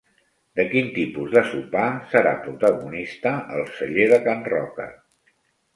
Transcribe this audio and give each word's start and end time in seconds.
De 0.59 0.63
quin 0.69 0.87
tipus 0.95 1.35
de 1.35 1.43
sopar 1.49 1.85
serà 2.15 2.33
protagonista 2.47 3.35
el 3.59 3.65
Celler 3.79 4.11
de 4.17 4.21
Can 4.29 4.45
Roca? 4.57 4.91